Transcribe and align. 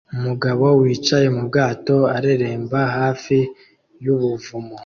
Umugabo 0.15 0.65
wicaye 0.81 1.27
mu 1.35 1.41
bwato 1.47 1.97
areremba 2.17 2.79
hafi 2.97 3.37
y'ubuvumo 4.03 4.75